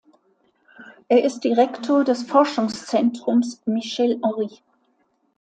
[1.09, 4.49] Er ist Direktor des Forschungszentrums „Michel Henry“.